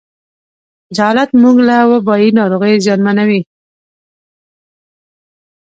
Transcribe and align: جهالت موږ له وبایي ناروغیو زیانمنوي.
جهالت 0.95 1.29
موږ 1.41 1.55
له 1.67 1.77
وبایي 1.91 2.29
ناروغیو 2.39 2.83
زیانمنوي. 2.85 3.41